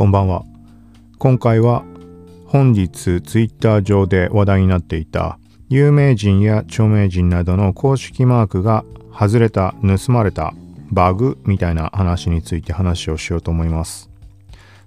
[0.00, 0.46] こんばんは。
[1.18, 1.84] 今回は
[2.46, 5.38] 本日ツイッター上で話題になっていた
[5.68, 10.54] 有名人や著名人などの公式マークが外れた、盗まれた、
[10.90, 14.08] バグみたいな話について話をしようと思います。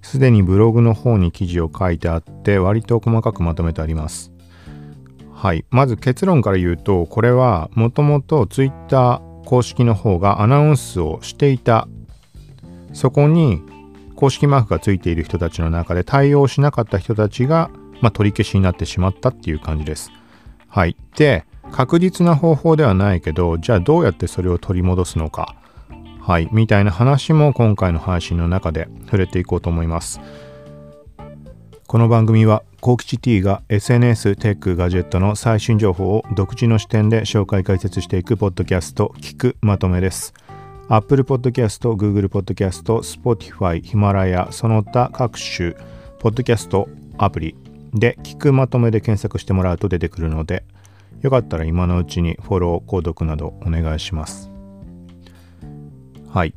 [0.01, 4.31] すでにブログの方に記事を書いてあって割と細かくまとめてあります。
[5.31, 5.63] はい。
[5.69, 11.87] まず結論から言うと、これはもともと Twitter 公式の方がアナウンスをしていた。
[12.93, 13.61] そこに
[14.15, 17.69] 公式マークがついている人たちの中で対応しなかった人たちが、
[18.01, 20.11] まあ、取り消しになってしまったっていう感じです。
[20.67, 20.95] はい。
[21.15, 25.55] で、確実な方法ではないけど、じゃあどうやってそれを取り戻すのか。
[26.19, 26.47] はい。
[26.51, 30.21] みたいな話も今回の配信の中で触れていこうと思います。
[31.87, 40.33] この番組は、幸吉 T が SNS、テック、ガジェットの最新情報を独自の視点で紹介解説していくポッドキャスト、聞くまとめです。
[40.89, 45.73] Apple Podcast、Google Podcast、Spotify、ヒマラヤ、その他各種、
[46.19, 47.55] ポッドキャストアプリ
[47.93, 50.65] で聞くまとめで検索してもらうと出てくるので、
[51.21, 54.51] よかったら今のうちにフォロー、購読などお願いします。
[56.29, 56.53] はい。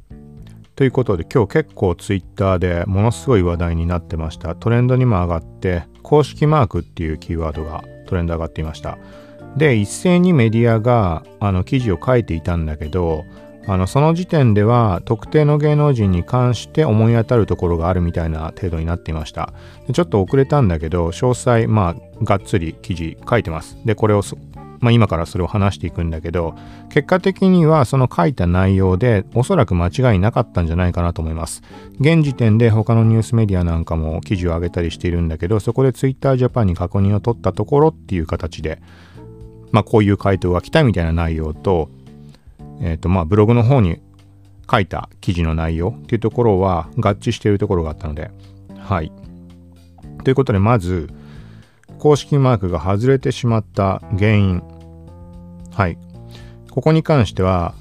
[0.75, 4.57] ということで今日結構 Twitter でものすごい話題になってました。
[4.57, 8.99] トレンドにも上がって、公式マークっていうキーワードがトレンド上がっていました。
[9.57, 13.25] で、一斉にメディアがあの記事を書いていたんだけど、
[13.69, 19.53] あのその時点では特定の芸能人に関して思い当たるところがあるみたいな程度になっていました。
[19.93, 23.77] ちょっと遅れたんだけど詳細まあがっつり記事書いてます。
[23.85, 24.23] でこれを
[24.81, 26.55] まあ、今からそれを話していくんだけど
[26.91, 31.63] 結果的にはその書いた内容でおそらく間違いなかったんじゃないかなと思います。
[31.99, 38.81] 現時点で他のニュースメディアなんかも記事を上げたりしているんだけどそこで Twitter Japan に確認を取ったところっていう形で
[39.73, 41.91] まあこういう回答が来たみたいな内容と
[42.81, 44.01] えっ、ー、と、まあ、ブログの方に
[44.71, 48.31] 書いた記事の内容っていうところは合致しているところがあったので、
[48.79, 49.13] はい。
[50.25, 51.09] ということで、まず、
[51.99, 54.63] 公式マークが外れてしまった原因。
[55.73, 55.99] はい。
[56.71, 57.75] ここに関しては、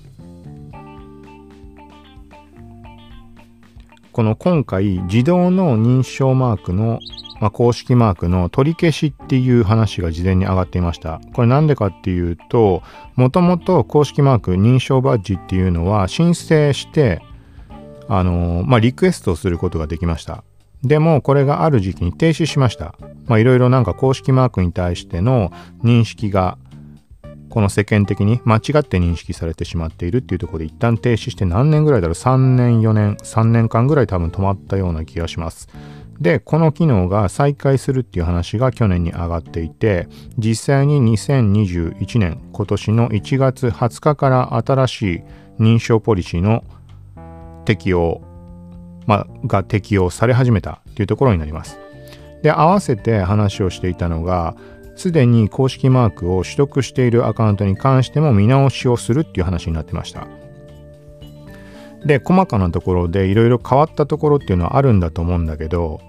[4.12, 7.00] この今回自動の認証マークの
[7.40, 11.20] まあ、公式マークの取り消しっていう話が事前に上がっていました。
[11.34, 12.82] これなんでかっていうと、
[13.16, 17.22] もともと公式マーク認証バッジっていうのは申請して、
[18.08, 20.44] あのー、まあ、リクエストをすることができました。
[20.84, 22.96] でも、これがある時期に停止しました。
[23.26, 25.52] ま、いろいろなんか公式マークに対しての
[25.84, 26.58] 認識が、
[27.50, 35.70] この世間的に間違って認識されてしまっているっていうところで一旦停止して何年ぐらいだろう ?3 年、4年、3年間ぐらい多分止まったような気がします。
[36.20, 45.24] で、この機能が再開するっていう話が去年に上がっていて、実際に2021年、今年の1月20日から新しい
[45.60, 46.64] 認証ポリシーの
[47.66, 48.22] 適用、
[49.08, 51.80] ま、が適用され始めたっていうところになります。
[52.44, 54.56] で、合わせて話をしていたのが、
[54.96, 60.28] すでに公式マークを取得しているアカウントに関しても見直しをするっていう話になってました。
[62.06, 66.02] で細かなところでいろいろ変わったところっていうのはあるんだと思うんだけど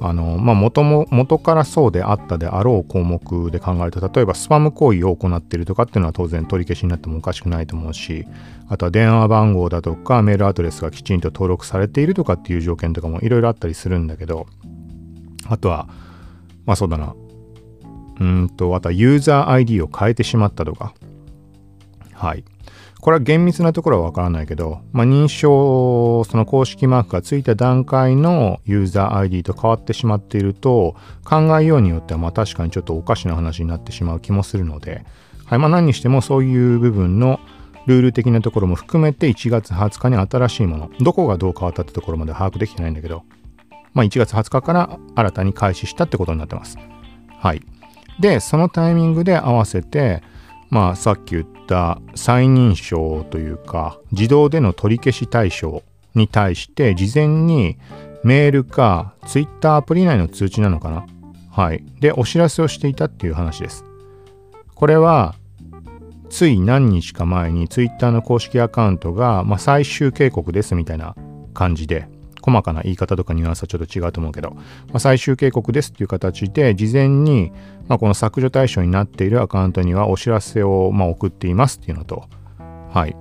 [0.00, 8.26] あのまあ元も元からそうであったであろう項目で考えると例えばスパム行為を行っているとかっていうのは当然取り消しになってもおかしくないと思うし
[8.68, 14.46] あとは電話番号だとかメールアドレスがきちんと登録されているとかっていう条件とかもいろいろあったりするんだけど
[15.48, 15.88] あとは
[16.66, 17.14] まあそうだな。
[18.20, 20.94] うんとあとはユーザー ID を変えてしまったとか。
[22.12, 22.44] はい。
[23.04, 35.04] これは厳密なところはわからないけど、まあ、認証、その公式マークがついた段階のユーザー ID と変わってしまっていると、考えようによってはまあ確かにちょっとおかしな話になってしまう気もするので、
[35.44, 37.40] はい、まあ何にしてもそういう部分の
[37.84, 43.24] ルール的なところも含めて1月20日に新しいもの、どこがどう変わったってところまで把握できてないんだけど、
[43.92, 46.78] まあ1月20日から新たに開始したってことになってます。
[47.38, 47.60] はい。
[48.18, 50.22] で、そのタイミングで合わせて、
[50.70, 55.82] まあさっき言った再認証というか自動での取り消し対象
[56.14, 57.76] に対して事前に
[58.22, 61.06] メールか Twitter アプリ内の通知なのかな？
[61.50, 61.84] はい。
[62.00, 63.84] で、お知らせをしていたっていう話です。
[64.74, 65.34] これは、
[66.30, 71.14] つい何日か前に Twitter の公式アカウントが、まあ、最終警告ですみたいな
[71.52, 72.08] 感じで、
[72.44, 74.60] 細かな言い方とかニュアンスはちょっと違うと思うけど、ま
[74.94, 77.52] あ、最終警告ですっていう形で、事前に、
[77.88, 82.24] まあ、この削除対象になっているアカウントにはお知らせを、ま、送っていますっていうのと、
[82.92, 83.16] はい。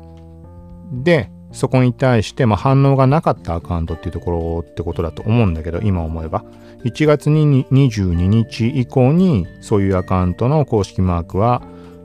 [0.91, 6.43] で、そこに対して、ま、反応がなかったアカウントっていうところってことだと思うんだけど、今思えば。
[6.83, 11.61] 1月に22日以降に、そういうアカウントの公式マークは、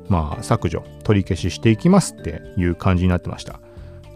[0.08, 3.60] まあ、削除、取り消ししていきますっていう感じになってました。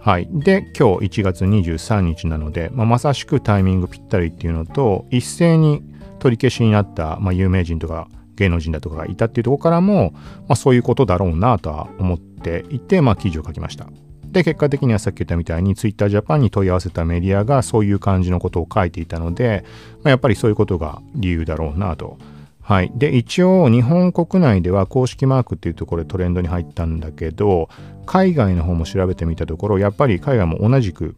[0.02, 0.28] はい。
[0.32, 5.81] で、今日1月23日なので、まあ、まさしくタイミングぴったりっていうのと、一斉に
[6.19, 10.10] 取り消しになった、まあ、有名人とか芸能人だとかがいたっていうところからも、
[10.49, 13.87] まあ、そういうことだろうなとは思っていて、まあ、記事を書きました。
[14.25, 19.64] で、結果的にはさっき言ったみたいに Twitter Japan に問い合わせたメディアがそういう感じのことを書いていたので、
[19.98, 22.19] まあ、やっぱりそういうことが理由だろうなと。
[22.62, 22.93] はい。
[22.94, 27.69] で、一応日本国内では公式マークっていうところでトレンドに入ったんだけど、
[28.06, 31.17] 海外の方も調べてみたところ、やっぱり海外も同じく、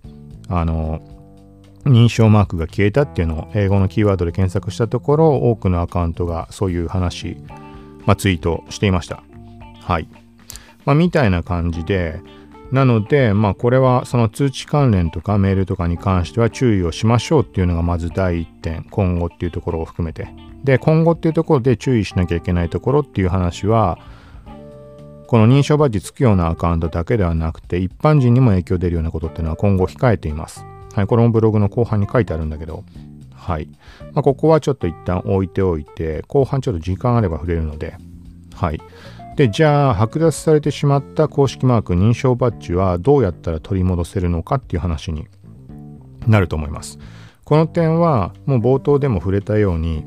[0.48, 1.00] あの、
[1.84, 7.36] 認証マークが消えたっていうのを英語のキーワードで検索したところ、多くのアカウントがそういう話、
[8.06, 9.22] まあ、ツイートしていました。
[9.82, 10.08] はい。
[10.86, 12.20] まあ、みたいな感じで、
[12.72, 20.53] なので、まあ、これはその通知関連とかメールとかに関しては注意をしましょうっていうのがまず第一点、今後っていうところを含めて。
[20.64, 23.98] で、今後っていうところで注意しなきゃいけないところっていう話は、
[25.26, 30.64] この認証バッジつくようなアカウントだけではなくて、一般人にも影響出るようなことっていうのは今後控えています。
[30.94, 32.84] はい、これもブログの後半に書いてあるんだけど、
[33.34, 33.68] はい。
[34.12, 37.96] まあ、ここはちょっと一旦置いておいて、後半ちょっと時間あれば触れるので、
[38.54, 38.80] はい。
[39.36, 45.26] で、じゃあ、剥奪されてしまった公式マーク認証バッジはどうやったら取り戻せるのかっていう話に
[46.26, 46.98] なると思います。
[47.44, 50.06] この点は、もう冒頭でも触れたように、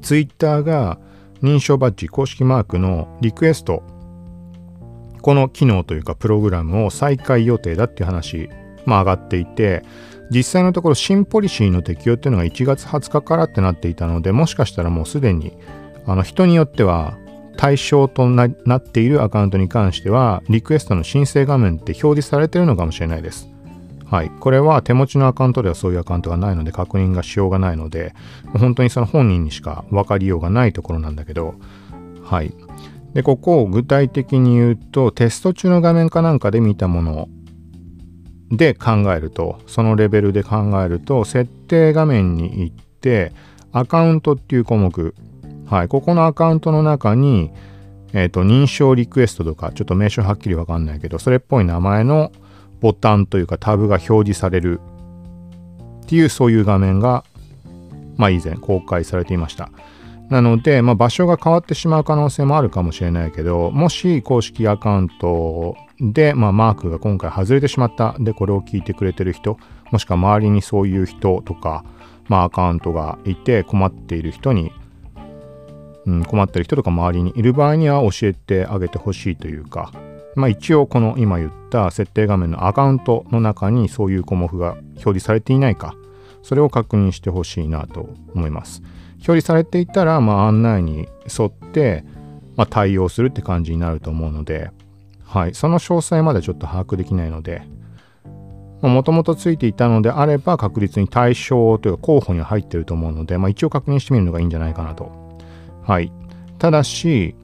[0.00, 0.98] Twitter が
[1.42, 3.82] 認証バッジ公式マークのリクエスト、
[5.22, 8.48] この機能というかプログラムを再開予定だっていう話、
[8.86, 9.82] まあ上がっていて、
[10.30, 15.56] 実際のところ新ポリシーの適用っていうのが1月20日からってなっていたので、もしかしたらもうすでに
[16.06, 17.18] あの人によっては
[17.56, 23.48] 対象となっているアカウントに関しては、リクエストの申請画面って表示されてるのかもしれないです。
[24.10, 24.30] はい。
[24.40, 28.12] これは手持ちのアカウントではそういうアカウントがないので確認がしようがないので、
[28.58, 31.54] 本当にその本人にしか分かりようがないところなんだけど、
[32.24, 32.52] はい。
[33.14, 37.28] で、ここを具体的に言うと、テスト中の画面かなんかで見たもの
[38.50, 43.32] で考えると、そのレベルで考えると、設定画面に行って、
[43.70, 45.14] アカウントっていう項目、
[45.66, 47.52] はい、ここのアカウントの中に、
[48.12, 52.32] えっ、ー、と、認証リクエストとか、ちょっと名称はっきりわかんないけど、それっぽい名前の
[52.80, 54.80] ボタンというかタブが表示される
[56.04, 57.24] っていうそういう画面が、
[58.16, 59.70] まあ以前公開されていました。
[60.30, 68.14] なので、まあ、場所が変わってしまう可能性もあるかもしれないけど、もし公式アカウントで、まあ、マークが今回外れてしまった。
[68.20, 69.58] で、これを聞いてくれてる人、
[69.90, 71.84] もしくは周りにそういう人とか、
[72.28, 74.70] まあ、アカウントがいて困っている人に、
[76.06, 79.92] うん、困ってる人とか周りにいる場合には教えてあげてほしいというか、
[80.36, 85.94] まあ、一応この今言った設定画面のアカウントの中にそういう項目が表示されていないか、
[86.42, 88.82] それを確認してほしいなと思います。
[89.14, 92.04] 表示されていたら、まあ、案内に沿って、
[92.56, 94.70] まあ、対応するって感じになると思うので、
[95.24, 97.62] はい、その詳細までちょっと把握できないので、
[98.82, 105.12] もともとついていたのであれば確実に対象というか候補に入ってると思うので、まあ、一応確認してみるのがいいんじゃないかなと。
[105.82, 106.10] はい。
[106.58, 107.34] ただし、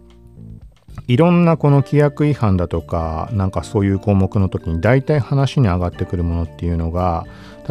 [1.06, 7.26] いろんなこの規約違反だとか、なんかそういう項目の時に大体話に上がってくるものっていうのが、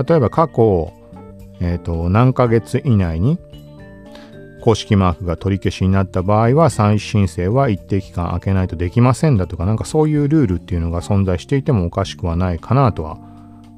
[0.08, 0.94] 例えば過去、
[1.60, 3.38] えっ、ー、と、何ヶ月以内に
[4.62, 13.18] 公式マークが取り消しになった場合は、再申請は一定期間空けないとできませんだとか、なんかそういうルールっていうのが存在していてもおかしくはないかなとは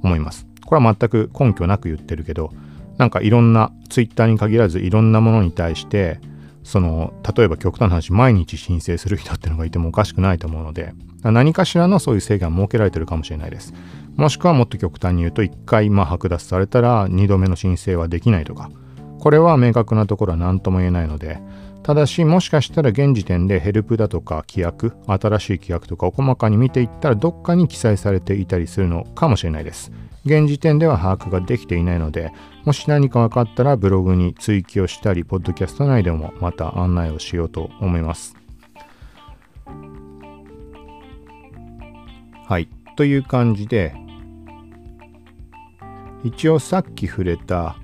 [0.03, 0.45] 思います。
[0.65, 2.51] これは全く根拠なく言ってるけど、
[2.97, 6.19] なんかいろんな、ツイッターに限らずいろんなものに対して、
[6.67, 10.93] その例えば極端な話毎日申請する人っていうのがいてもおかしくないと思うので
[11.23, 13.73] 何かしらのそういう制限が設けられてるかもしれないです。
[14.17, 18.69] もしくはもっと極端に言うと1回まあ剥奪されたら2度目の申請はできないとか。
[19.19, 21.39] これは明確なところは何とも言えないので
[21.83, 29.91] ただしもしかしたら現時点でヘルプだとか規約新しい規約とかを細かに見ていったらどっかに記載されていたりするのかもしれないです。
[30.27, 32.31] 現時点では把握ができていないので
[32.67, 38.35] もし何か分かったらブログに追記をしたり、ポッドキャスト内でもまた案内をしようと思います。
[42.45, 42.67] はい。
[42.97, 43.95] という感じで、
[46.25, 47.77] 一応さっき触れた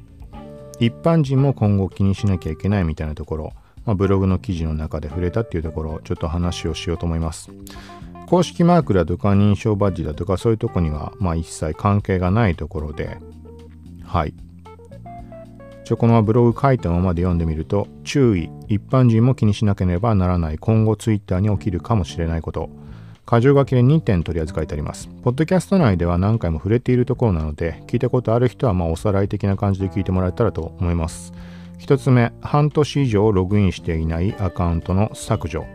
[0.81, 3.53] 一般人も今後気にしなきゃいけないみたいなところ、
[3.85, 7.50] まあ、ブログの記事の中で触れたっていうところをちょっと話をしようと思います。
[8.27, 13.18] 公式マークだとか認証バッジだとかそういうとこにはまあ一切関係がないところで、
[14.06, 14.34] はい。
[15.86, 22.70] ちょこのままブログ書いたままで読んでみると、注意、一般人も気にしなければならない今後ツイッターに起きるかもしれないこと。
[23.30, 25.10] 箇条書きで2点取り扱いてあります。
[25.24, 31.34] ポッドキャスト内では何回も触れているところなので、聞いたことある人はまおさらい的な感じで聞いてもらえたらと思います。
[31.80, 35.65] 1つ目、半年以上ログインしていないアカウントの削除。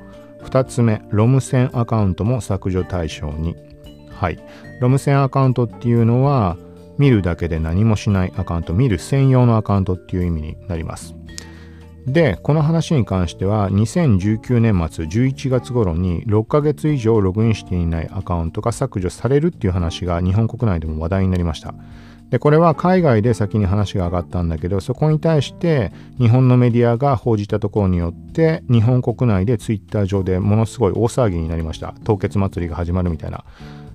[0.42, 3.56] 2つ目、ロム線アカウントも削除対象に。
[4.10, 4.38] はい。
[4.80, 6.56] ロム線アカウントっていうのは、
[6.98, 11.14] 見るだけで何もしないアカウント、見る専用のアカウントっていう意味になります。
[12.06, 21.74] で、この話に関しては、2019年末11月頃に6ヶ月以上ログインしていないアカウントが削除されるっていう話が日本国内でも話題になりました。
[22.30, 31.94] で、これは海外で先に話が上がったんだけど、そこに対して日本のメディアが報じたところによって、日本国内でツイッター上でものすごい大騒ぎになりました。
[32.04, 33.44] 凍結祭りが始まるみたいな。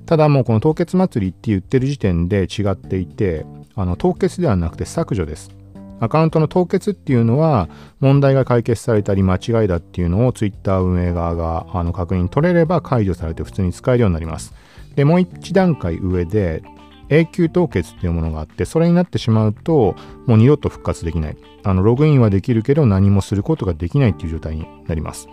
[0.06, 5.52] ただもうこの凍結祭りって言ってる時点で違っていて、あの凍結ではなくて削除です。
[6.00, 7.70] アカウントの凍結っていうのは
[8.02, 14.54] 問題が解決されたり間違いだっていうのを Twitter 運営側があの確認取れれば解除されて普通に使えるようになります。
[14.96, 16.64] で、もう一段階上で
[17.10, 19.96] 永久凍結っていうものがあって、それになってしまうと
[20.26, 21.38] もう二度と復活できない。
[21.64, 25.28] あのログインはできるけど何もすることができないっていう状態になります。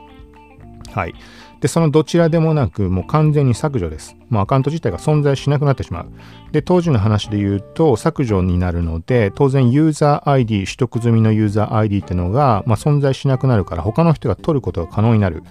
[0.93, 1.15] はい。
[1.61, 4.17] で、そのどちらでもなく、もう完全に削除です。
[4.31, 6.07] もうアカウント自体が存在しなくなってしまう。
[6.53, 15.43] で、当時の話で言うと、削除になるので、当然ユーザー ID、取得済みのユーザー ID ってのが、まあ、存在しなくなるから、他の人が取ることが可能になる。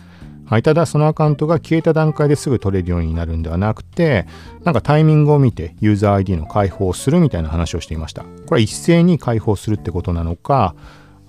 [0.49, 4.25] はい、ただそのアカウントが消えた段階ですぐ取れるようになるんではなくて、
[4.63, 8.23] なんかタイミングを見てユーザー ID の開放をするみたいな話をしていました。
[8.23, 10.73] これは一斉に開放するってことなのか、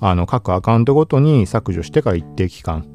[0.00, 2.86] あの各アカウントごとに削除してから一定期間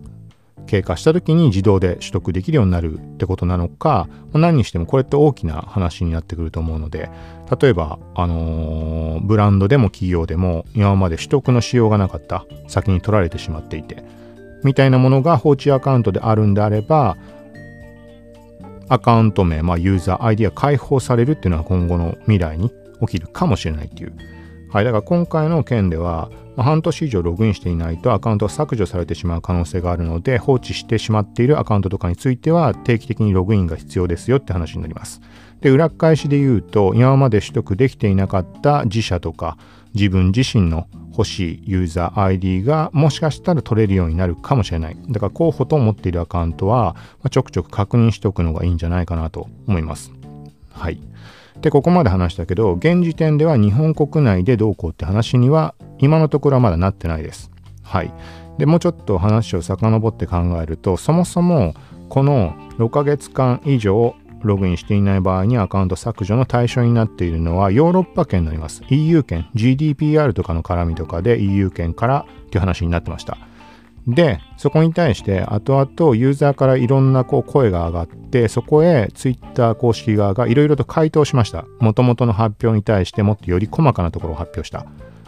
[0.66, 7.12] 経過した時に自動で取得できるようになるってことなのか、何にしてもこれって大きな話になってくると思うので、
[7.62, 14.04] 例えば、あのー、ブランドでも企業でも今まで取得のしようがなかった、先に取られてしまっていて、
[14.66, 17.18] みたいなものが放置アカウントであるんであれば、
[18.90, 24.14] アカウント名、まあ、ユーザー ID が解放されるっていうのは今後の未来に起きるかもしれないっていう。
[24.72, 35.22] はい、だから今回の件では、まあ、半年以上ログインしていないとアカウントが削除されてしまう可能性があるので放置してしまっているアカウントとかについては定期的にログインが必要ですよって話になります。
[35.62, 39.58] で裏返しで言うと今まで取得できていなかった自社とか
[39.94, 44.98] 自分自身の欲しいユーザー ID がもしかしたら取れるようになるかもしれない。
[45.10, 50.12] だから候補と思っているアカウントはまちょくちょく確認しておくのがいいんじゃないかなと思います。
[50.72, 51.00] はい。
[51.62, 57.50] で、ここまで話したけど、現時点では日本国内でどうこうって話には今のところはまだなってないです。
[57.82, 58.12] はい。
[58.58, 61.74] で、もうちょっと話を遡って考えると、そもそも
[62.10, 64.16] この6ヶ月間以上
[64.46, 68.84] ログインしていない場合にアカウント削除の対象になっているのはヨーロッパ圏になります。
[68.90, 73.38] EU 圏、GDPR とかの絡みとかで EU 圏からっていう話になってました。
[74.08, 81.66] で、そこに対して後々ユーザーからいろんなこう声が上がって、そこへ Twitter 公式側がいろいろと回答しました。
[81.80, 84.86] もともとの発表に対してもっとより細かなところを発表した。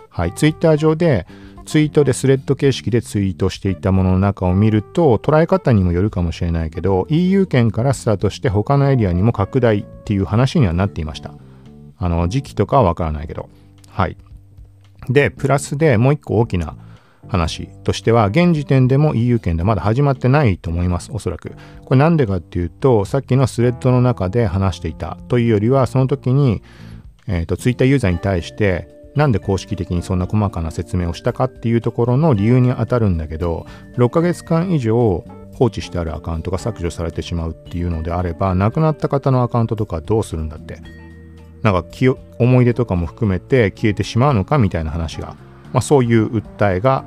[0.10, 1.28] はい、Twitter 上で
[1.68, 11.34] ツイートでスレッド形式でツイートしていたものの中を見ると捉え方にもよるかもしれないけど EU 圏からスタートして他のエリアにも拡大っていう話にはなっていました。
[12.00, 13.50] あの時期とかはわからないけど。
[13.90, 14.18] はい。
[15.10, 16.76] で、プラスでもう一個大きな
[17.28, 21.54] 話としては、現時点でも EU 圏でまだ始まってないと思います、おそらく。
[21.86, 26.62] これなんでかっていうと、さっきのスレッドの中で話していたというよりは、その時に、
[27.28, 33.66] えっ、ー、と、Twitter ユーザーに対して、なんで公式的にそんな細かな説明をしたかっていうところの理由に当たるんだけど、
[33.98, 40.82] 6ヶ月間以上放置してあるアカウントが削除されてしまうっていうのであれば、亡くなった方のアカウントとかどうするんだって。
[41.64, 41.84] なんか
[42.40, 45.36] 思い出とかも含めて消えてしまうのかみたいな話が、
[45.74, 47.04] まあ、そういう訴えが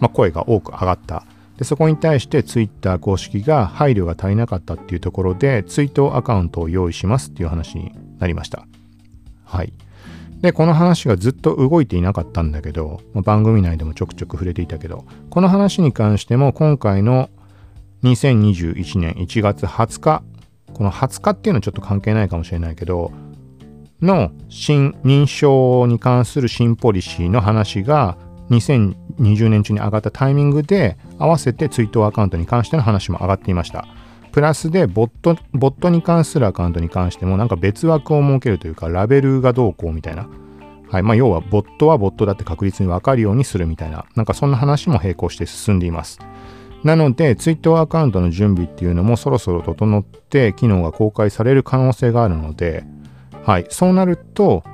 [0.00, 1.24] まあ、声が多く上がった。
[1.56, 8.66] でそこに対してツイッター公式が配慮が足りなかったっていうところでツイートアカウントを用意しますっていう話になりました。
[9.44, 9.72] はい。
[10.44, 17.30] で、この話がずっと動いていなかったんだけど、ま、番組内でもちょくちょく触れていたけど、この話に関しても今回の
[18.02, 20.22] 2021年1月20日、
[20.74, 23.10] この20日っていうのはちょっと関係ないかもしれないけど、
[24.02, 28.18] の新認証に関する新ポリシーの話が
[28.50, 33.86] 2020年中に上がったタイミングで合わせてツイートアカウントに関しての話も上がっていました。
[34.34, 40.28] プラスでボット、ボットに関するアカウントに関してもなんか別枠を設けるというかラベルがどうこうみたいな。
[40.90, 41.02] はい。
[41.04, 44.06] まあ要はボットはボットだって確実にわかるようにするみたいな。
[44.16, 46.18] なんかそんな話も並行して進んでいます。
[46.82, 52.82] なので、ツイッターアカウントの準備っていうのもそろそろ整って機能が公開される可能性があるので、
[53.44, 53.66] はい。
[53.70, 54.64] そうなると、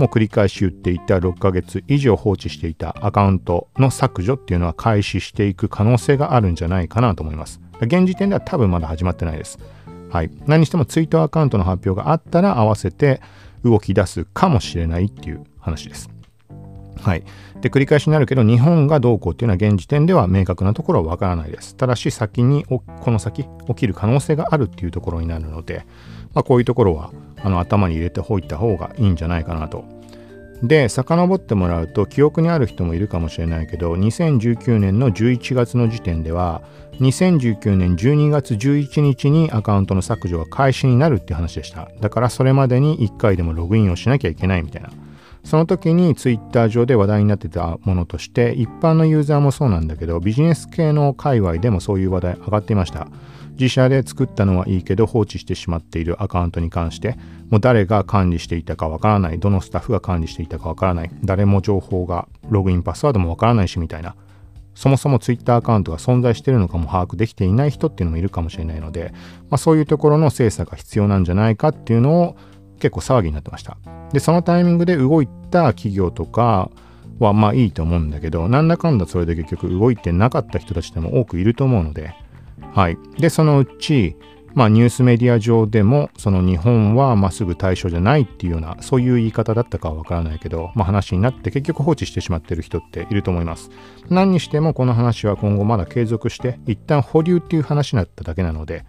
[0.00, 7.60] もう繰り返し言っていた6ヶ月以上放置していたアカウントの削除っていうのは開始していく可能性があるんじゃないかなと思います。
[7.82, 9.58] 現時点では多分まだ始まってないです。
[10.08, 10.30] はい。
[10.46, 13.20] 何してもツイートアカウントの発表があったら合わせて
[13.62, 16.08] 動き出すかもしれないっていう話です。
[17.02, 17.24] はい。
[17.60, 21.76] で、繰り返しになるけど、日本がどうこうっていうのは現時点では明確なところはわからないです。
[21.76, 25.84] ただし、先に、この先、起きる可能性があるっていうところになるので、
[26.32, 29.84] まあ、こういうところは、あの、頭に入れておいた方がいいんじゃないかなと。
[30.62, 36.62] で、遡ってもらうと、記憶にある人もいるかもしれないけど、2019年の11月の時点では、
[37.00, 41.88] 2019年12月11日にアカウントの削除が開始になるって話でした。
[42.00, 44.90] だからそれまでに1回でもログインをしなきゃいけないみたいな。
[45.44, 53.08] その時にツイッター上で話題になってたものとして一般のユーザーもそうなんだけどビジネス系の界隈でもそういう話題上がっていました。
[53.60, 57.18] 自社で作ったのはいいけど放置してしまっているアカウントに関して
[57.50, 64.16] もう誰が管理していたかわからないどのスタッフが管理していたかわからない誰も情報がログインパスワードもわからないしみたいな。
[64.74, 69.12] そもそもツイッターアカウントが存在しているのかも把握できていない人っていうのもいるかもしれないので、
[69.50, 72.36] まあ、そういうところの精査が必要なんじゃないかっていうのを
[72.80, 73.76] 結構騒ぎになってました。
[74.12, 76.70] で、そのタイミングで動いた企業とか
[77.20, 82.14] はまあいいと思うんだけど、なんだかんだそれで結局動いてなかった人たちでも多くいると思うので、
[82.74, 82.98] はい。
[83.18, 84.16] で、そのうち、
[84.54, 93.70] まあニュースメディア上でも、その日本はまっすぐ対象じゃないっていうような、そういう言い方だったかはわからないけど、まあ話になって結局放置してしまってる人っていると思います。
[94.08, 98.84] 何にしてもこの話は今後まだ継続して、一旦保留っていう話になっただけなので、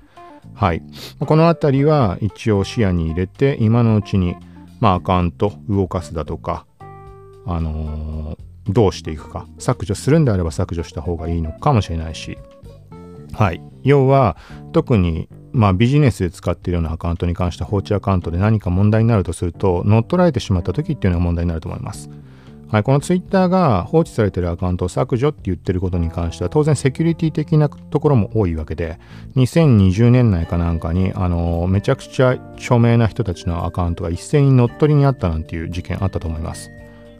[0.54, 0.82] はい。
[1.20, 4.36] このあたりは一応視野に入れて、今のうちに、
[4.80, 6.66] まあ、アカウント動かすだとか、
[7.46, 9.48] あのー、どうしていくか。
[9.58, 12.38] 削除するんであれば削除した方がいいのかもしれないし。
[13.34, 13.62] はい。
[13.84, 14.38] 要は、
[14.72, 22.10] 特に、まあ、ビジネスで使っているようなアカウントに関して放置アカウントで何か問題になるとすると、乗っ取られてしまった時っていうのが問題になると思います。
[22.72, 28.98] はい、このツイッターが放置されているアカウントを削除って言ってることに関しては当然セキュリティ的なところも多いわけで
[29.36, 36.72] 2020年内かなんかにあのめちゃくちゃ著名な人たちのアカウントが一斉に乗っ取りにあったなんていう事件あったと思います。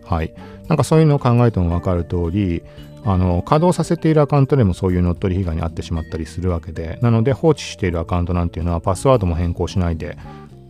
[0.06, 0.34] はい。
[0.70, 2.64] なんかそういうのを考えても分かる通り
[3.04, 10.18] あの稼働させているアカウントでもそういう乗っ取り被害に遭ってしまったりするわけでなので放置しているアカウントなんていうのはパスワードも変更しないで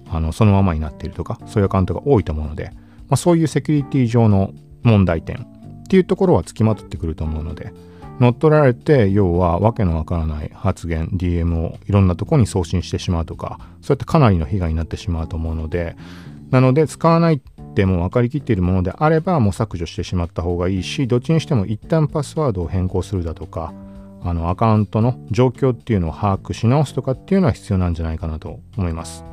[0.09, 2.79] あのそのままになっているとかそういうアカウントが多いと思うので、ま
[3.11, 5.43] あ、そういうセキュリティ上の問題点
[5.83, 7.73] っていうところはつきまとってくると思うので
[8.19, 15.95] 乗っ取られて要はわけのわからない発言 DM をいろんなとこに送信してしまうとかそうやってかなりの被害になってしまうと思うので
[16.51, 23.73] なので使わないっても分かりきっているものであればもう削除してしまった方がいいしどっちにしても一旦パスワードを変更するだとか
[24.23, 29.23] あのアカウントの状況っていうのを把握し直すとかっていうのは必要なんじゃないかなと思います。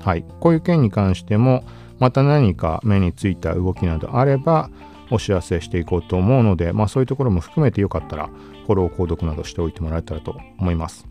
[0.00, 0.24] はい。
[0.40, 1.64] こういう件に関しても
[1.98, 4.68] また何か目についた動きなどあれば
[5.14, 8.28] お知らせしていこうと思うので、まあそういうところも含めてよかったら
[8.66, 11.06] フォロー、購読などしておいてもらえたらと思います。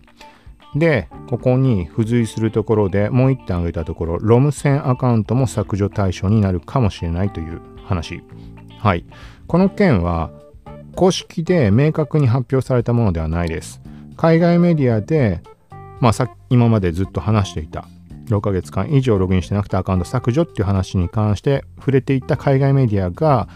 [0.76, 8.24] で、ここに付随するところでもう一点挙げたところ、ロム線アカウントも削除対象になるかもしれないという話。
[8.80, 9.06] はい。
[9.48, 10.32] この件は
[10.96, 13.82] 公式で明確に発表されたものではないです。
[14.18, 15.42] 海外メディアで、
[16.00, 17.88] まあさ今までずっと話していた
[18.28, 23.48] 6ヶ月間以上ログインしてなくてアカウント削除っていう話に関して触れていた海外メディアが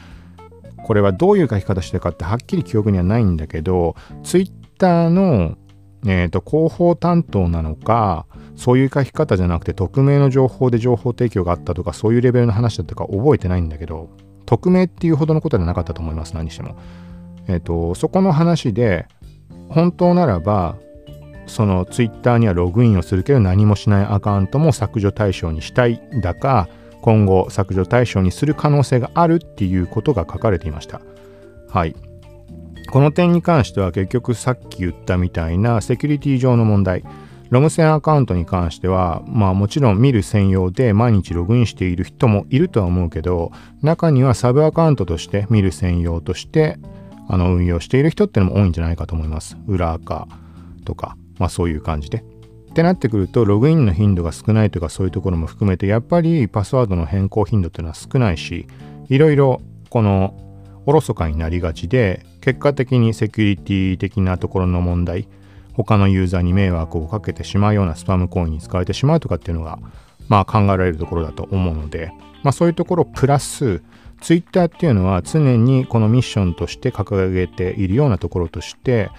[0.88, 5.58] これはどういう書き方してるかってはっきり記憶にはないんだけど、ツイッターの、
[6.06, 14.10] えーと、広報担当なのか、そういう書き方じゃなくて匿名の情報で情報提供があったとか、そういうレベルの話だったか覚えてないんだけど、
[14.45, 16.78] 匿名っていうほどのことではなかったと思います、何しても。
[17.50, 19.08] えっ、ー、と、そこの話で、
[19.67, 20.78] 本当ならば、
[21.47, 26.69] そのツイッターにはログインをするけど何もしないアカウントも削除対象にしたいだか、
[27.08, 31.00] 今後削除対象にする可能性があるっていうことが書かれていました。
[31.70, 31.96] はい。
[32.91, 37.06] この点に関しては結局さっき言ったみたいなセキュリティ上の問題、
[37.50, 46.78] ロム線アカウントに関しては、まあもちろん見る専用で毎日ログインしている人もいるとは思うけど、中にはサブアカウントとして見る専用として
[47.30, 49.56] あの運用している人ってのも多いんじゃないかと思います。
[49.65, 50.28] 裏垢
[50.84, 52.26] とか、まあそういう感じで。
[52.77, 58.67] ってなってくると、ログインの頻度が少ないとかそういうところも含めて、やっぱりパスワードの変更頻度っていうのは少ないし、
[59.09, 60.35] いろいろこの
[60.85, 65.27] おろそかになりがちで、結果的にセキュリティ的なところの問題、
[65.73, 69.79] 他のユーザーに迷惑をかけてしまうようなスパム行為に使われてしまうとかっていうのが、
[70.27, 72.11] まあ考えられるところだと思うので、
[72.43, 73.81] まあそういうところプラス、
[74.21, 79.09] ツイッターっていうのは常にこのミッションとして掲げているようなところとして、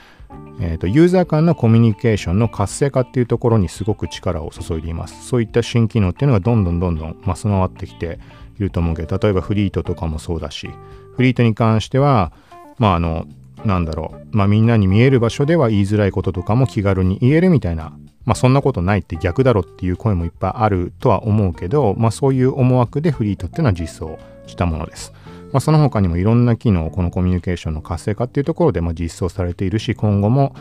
[0.60, 5.26] えーと、ユーザー間のコミュニケーションの活性化っていうところにすごく力を注いでいます。
[5.26, 8.18] そういった新機能っていうのがどんどんどんどん増す回ってきて
[8.58, 10.68] いると思うけど、例えばフリートとかもそうだし、
[11.14, 12.32] フリートに関しては、
[12.78, 13.26] まああの、
[13.64, 17.92] なんだろう、まあみんなに見える場所では言いづらいこととかも気軽に言えるみたいな、
[18.24, 25.12] まあそんなことないって逆だろっていう声もいっぱいあるとは思うけど、まあそういう思惑でフリートっていうのは実装したものです。
[25.52, 30.54] まあ、その他にもいろんな機能このコミュニケーションの活性化っていうところでま実装されているし今後も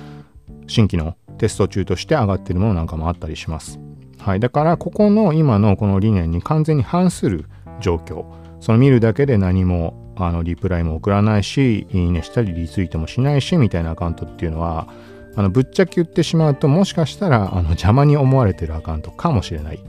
[0.67, 3.79] 新機能テスト中として上がっているものなんかもあったりします。
[4.19, 7.45] はい、だからここの今のこの理念に完全に反する
[7.79, 8.25] 状況
[8.59, 14.87] その見るだけで何もあのリプライも送らないしいいねしたりリツイートもしないしみたいなアカウントっていうのは
[15.35, 19.79] あのぶっちゃけ言ってしまうともしかしたらあの邪魔に思われてるアカウントかもしれない。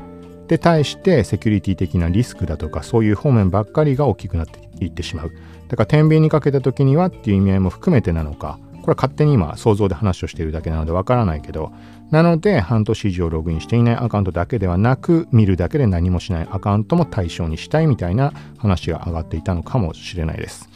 [0.48, 5.32] で対してセキュリティ的なリスクだとかそういう方面ばっかりが大きくなっていってしまう。
[5.68, 11.72] だから天秤にかけた時にはっていう意味合いも含めてなのかこれは勝手に今想像で話をしているだけなのでわからないけど
[12.10, 20.70] なので半年以上ログインしていないアカウントだけではなく見るだけで何もしないアカウントも対象にしたいみたいな話が上がっていたのかもしれないです。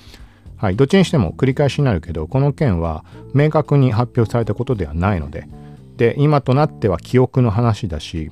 [0.58, 3.04] はい、どっちにしても繰り返しになるけどこの件は
[3.34, 5.48] 明確に発表されたことではないので
[5.96, 8.30] で今となっては記憶の話だし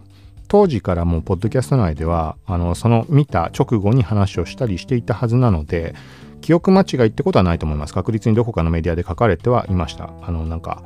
[0.50, 5.94] 当時からもうポッドキャスト内ではあのその見た直後に話をしたりしていたはずなので
[6.40, 7.94] 記憶間違いってことはないと思います。
[7.94, 10.10] 確実にどこかのメディアで書かれてはいました。
[10.22, 10.82] あのなんか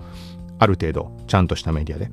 [0.58, 2.10] ある程度ちゃんとしたメディアで。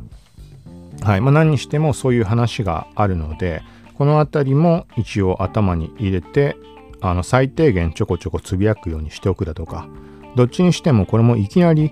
[1.01, 1.21] はい。
[1.21, 3.63] まあ何にしてもそういう話があるので
[3.97, 6.55] この辺りも一応頭に入れて
[7.01, 9.89] あの最低限ちょこちょこつぶやくようにしておくだとか
[10.37, 11.91] どっちにしてもこれもいきなり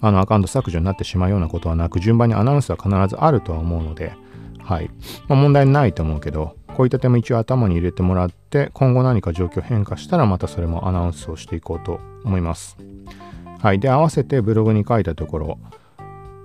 [0.00, 4.12] あのアカウント削除になってしまうようなことはなく順番にアナウンスは必ずあるとは思うので
[4.64, 4.90] はい、
[5.28, 12.76] まあ、問題ないと思うけどこういった点も一応頭に入れてもらって今後何か状況変化したらまたそれもアナウンスをしていこうと思います。
[13.60, 13.80] はい。
[13.80, 15.58] で合わせてブログに書いたところ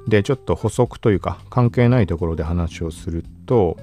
[0.07, 3.77] でちょっと補足というか関係ないところで話をすると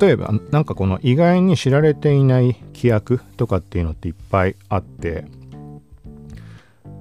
[0.00, 5.24] 例えばなんかこの意外に知られていない規約とかっていうのっていっぱいあって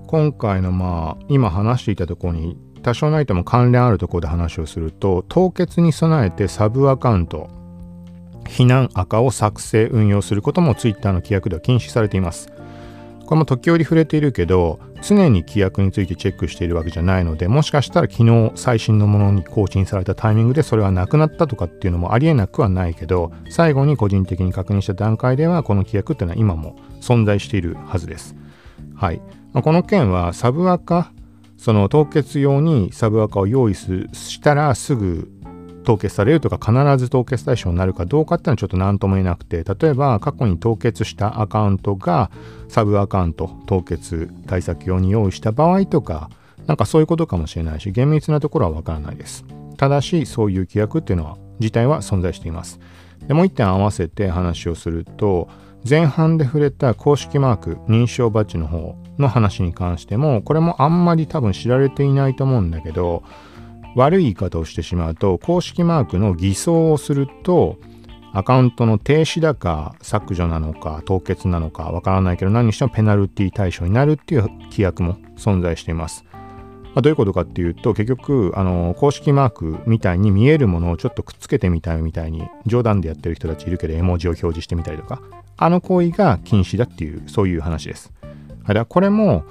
[0.08, 2.58] 今回のまあ今話していたところに
[2.90, 7.48] 多少ないとも関連あるところで話をすると凍結に備えてサブアカウント
[8.46, 12.52] 避難赤を作成運用することも Twitter の規約では禁止されています
[13.28, 28.36] これも時折触れているけど常に規約についてチェックしているわけじゃないのでもしかしたら昨日最新のものに更新されたタイミングでそれはなくなったとかっていうのもありえなくはないけど最後に個人的に確認した段階ではこの規約っていうのは今も存在しているはずです。
[28.96, 29.22] はい。
[29.54, 31.12] まあ、この件はサブアカ
[31.60, 35.30] その凍結用にサブアカを用意したらすぐ
[35.84, 42.32] 凍結されるとか必ず凍結対象になるかどうかっていうのはちょっと何とも言えなくて例えば過去に凍結したアカウントが
[42.70, 46.30] サブアカウント凍結対策用に用意した場合とか
[46.66, 49.44] なんかそういうことかもしれないし厳密なところはわからないです。
[49.76, 52.80] ただしそういう規約っていうのは自体は存在しています。
[53.28, 55.50] でもう一点合わせて話をすると
[55.90, 63.24] 前半で触れた公式マーク認証バッジの方の話に関してもこれもあんまり多分知られていないと思うんだけど
[63.96, 67.78] 悪い言い方をしてしまうと公式マークの偽装をすると
[68.32, 76.26] アカウントの停止だか削除なのか凍結なのかわからないけど何にしてもペナルティ対象になるっていう規約も存在しています。
[76.94, 85.22] まあ、どういうことかっていうと結局あの公式マークみたいに見えるものをちょっとくっつけてみたいみたいに冗談でやってる人たちいるけど絵文字を表示してみたりとか
[85.58, 88.12] あの行為が禁止だっていうそういう話です。
[88.70, 89.44] だからこれも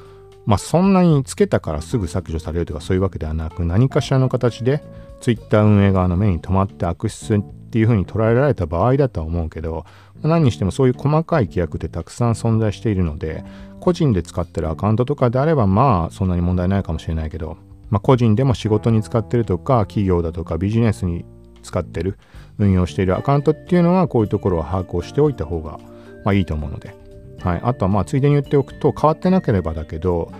[0.48, 4.82] まあ、そんなにつけたからすぐ削除されるとかそういうわけではなく何かしらの形で
[5.20, 9.84] Twitter 運営側の目に留まって悪質っていうふうに捉えられた場合だとは思うけど
[10.22, 13.44] 何にしてもそういう細かい規約ってたくさん存在しているので
[13.78, 17.58] 個人で使ってるアカウントとかであればまあそんなに問題ないかもしれないけど、
[17.90, 21.26] まあ、個人でも仕事に使ってるとか企業だとかビジネスに
[21.62, 22.16] 使ってる
[22.56, 25.78] 運用しているアカウントっていうのはこういうところを把握をしておいた方が
[26.24, 26.97] まあいいと思うので。
[27.40, 30.32] はい、あとはまあついでに言っておくと変わってなければだけど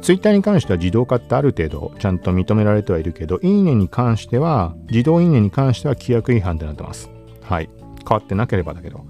[0.00, 7.10] ツイッターに関しては自動化ってある程度ちゃんと認められてはいるけど、いいねに関しては、自動いいねに関しては規約違反ってなってます。
[7.42, 7.68] はい。
[8.08, 9.04] 変わってなければだけど。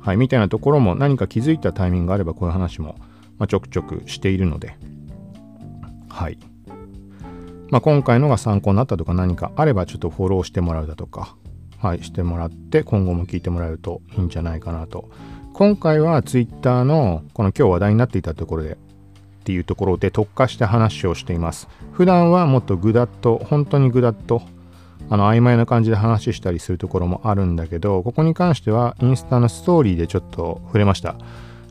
[0.00, 0.16] はい。
[0.16, 2.96] みたいなところも何か気づいたタイミングがあればこういう話も、
[3.38, 4.76] まあ、ちょくちょくしているので。
[6.08, 6.38] はい。
[7.70, 11.36] まあ、今回のが参考になったとか何かあればちょっとフォローしてもらうだとか、
[11.78, 15.10] はい、してもらって今後も聞いてもらえるといいんじゃないかなと
[15.54, 18.76] 今回は Twitter のこの今日話題になっていたところでっ
[19.44, 21.68] ていうところで特化して話をしています。
[21.92, 24.42] 普段はもっとぐだっと、本当にぐだっと、
[25.10, 31.14] あの曖昧な感じで話したりするところもあるんだけど、ここに関してはインスタのストーリーでちょっと触れました。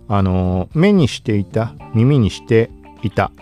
[0.07, 2.69] あの、目にしていた、耳にして
[3.01, 3.33] いた。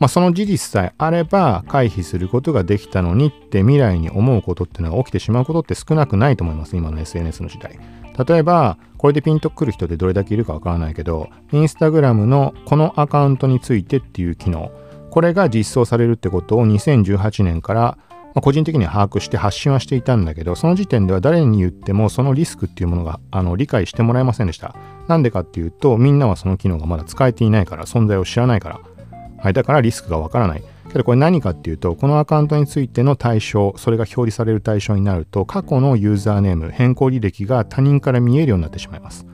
[0.00, 6.76] まあ、その事実さえあれば回避することができたのにって未来に思うことっていうのが起きてしまうことって少なくないと思います。
[6.76, 7.78] 今の SNS の時代。
[8.24, 14.70] 例えば、これでピンとくる人ってどれだけいるかわからないけど、インスタグラムのこのアカウントについてっていう機能、
[15.10, 17.98] これが実装されるってことを2018年から
[18.36, 24.76] ま、個人的には把握して発信はしていたんだけど、その時点では誰に言ってもそのリスクっていうものがあの理解してもらえませんでした。
[25.08, 28.80] なんでかっていうと、みんなはその機能がまだ使えていないから、存在を知らないから。
[29.38, 30.62] はい、だからリスクがわからない。
[30.96, 39.26] ただこれ何かっていうと、このアカウントについての対象、それが表示される対象になると、過去のユーザーネーム、変更履歴が他人から見えるようになってしまいます。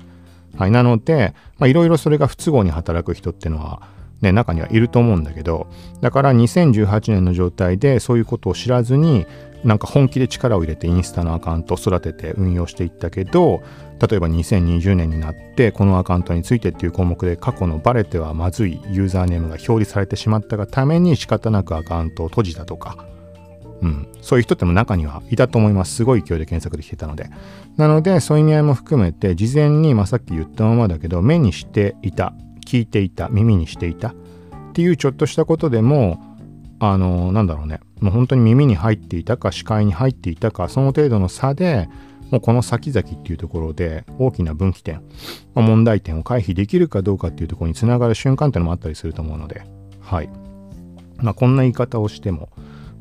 [0.58, 3.80] はい、なので、いろいろそれが不都合に働く人っていうのは、
[4.22, 5.66] ね、中にはいると思うんだけど、
[6.00, 9.26] だから2018年の状態でそういうことを知らずに、
[9.64, 13.62] なんか本気で力を入れてインスタのアカウントを育てて運用していったけど、
[14.00, 23.06] 例えば2020年になってこのアカウントについてっていう項目で過去のバレてはまずいユーザーネームが表示されてしまったがために仕方なくアカウントを閉じたとか、
[23.82, 25.96] うん、そういう人っても中にはいたと思います。
[25.96, 27.30] すごい勢いで検索できてたので。
[27.76, 32.32] なので、そういう意味合いも含めて、事前に、まあ、さっき言ったままだけど、目にしていた、
[32.66, 34.08] 聞いていた、耳にしていた。
[34.08, 34.14] っ
[34.72, 36.18] ていうちょっとしたことでも、
[36.80, 41.88] あの、なんだろうね、もう本当に耳に入っていたか、視界に入っていたか、その程度の差で、
[42.30, 45.02] もうこの先々っていうところで大きな分岐点、
[45.54, 49.62] まあ、問題点を回避できるかどうかっていうところにつながる瞬間っていうのもあったりすると思うので、
[50.00, 50.30] はい。
[51.18, 52.48] まあ、こんな言い方をしても、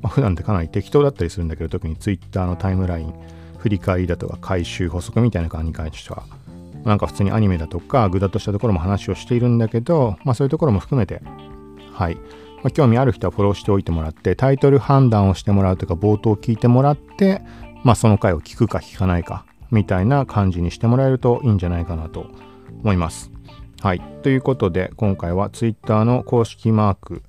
[0.01, 3.13] まあ、普段ってかなり適当だったりするんだけど、特に Twitter のタイムライン、
[3.57, 6.25] 振り返りだとか回収補足みたいな感じに関しては、
[6.85, 11.21] なんか普通にアニメだとか、ぐだっとしたところも話をしているんだけど、まあそういうところも含めて、
[11.93, 12.15] はい。
[12.15, 17.41] まあ、興味ある人はフォローしておいてもらって、タイトル判断をしてもらうとか、冒頭を聞いてもらって、
[17.83, 22.27] まあその回を聞くか聞かないか、みたいな感じにしてもらえるといいんじゃないかなと
[22.83, 23.31] 思います。
[23.81, 24.01] はい。
[24.21, 27.23] ということで、今回は Twitter の公式マーク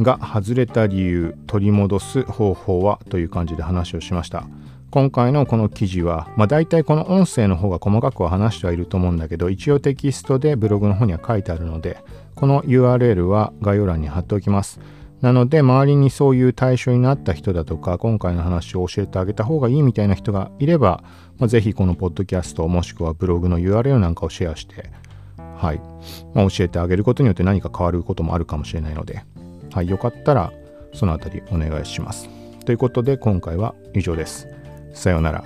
[0.00, 4.44] が外れた理由、取り戻す方法はという感じで話をしました。
[4.94, 11.98] 今回のこの記事は、まあ、大体この音声の方が細かくは話してはいると思うんだけど、一応テキストでブログの方には書いてあるので、
[12.36, 14.78] この URL は概要欄に貼っておきます。
[15.20, 21.02] なので、周りにそういう対象になった人だとか、今回の話を教えてあげた方がいいみたいな人がいれば、
[21.38, 24.92] まあ、ぜひこのポッドキャストもしくはブログの URL なんかをシェアして、
[25.56, 25.80] はい、
[26.34, 29.24] まあ、教えてあげることによって何か変わることもあるかもしれないので、
[29.72, 30.52] はい、よかったら
[30.92, 32.28] そのあたりお願いします。
[32.64, 34.46] ということで今回は以上です。
[34.94, 35.44] さようなら。